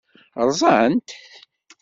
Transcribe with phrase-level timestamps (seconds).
[0.47, 1.09] Ṛṛẓant-t?